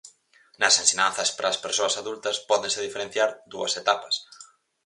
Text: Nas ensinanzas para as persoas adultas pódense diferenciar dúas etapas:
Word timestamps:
Nas 0.59 0.79
ensinanzas 0.83 1.29
para 1.35 1.47
as 1.53 1.61
persoas 1.65 1.97
adultas 2.01 2.37
pódense 2.49 2.85
diferenciar 2.87 3.29
dúas 3.53 3.73
etapas: 3.81 4.15